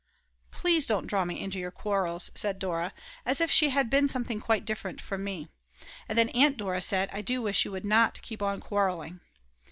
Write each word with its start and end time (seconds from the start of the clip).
"Please 0.49 0.87
don't 0.87 1.05
draw 1.05 1.25
me 1.25 1.39
into 1.39 1.59
your 1.59 1.69
quarrels," 1.69 2.31
said 2.33 2.57
Dora, 2.57 2.91
as 3.23 3.39
if 3.39 3.51
she 3.51 3.69
had 3.69 3.87
been 3.87 4.07
something 4.07 4.39
quite 4.39 4.65
different 4.65 4.99
from 4.99 5.23
me. 5.23 5.47
And 6.09 6.17
then 6.17 6.29
Aunt 6.29 6.57
Dora 6.57 6.81
said: 6.81 7.07
"I 7.13 7.21
do 7.21 7.39
wish 7.39 7.65
you 7.65 7.71
would 7.71 7.85
not 7.85 8.19
keep 8.23 8.41
on 8.41 8.61
quarreling." 8.61 9.19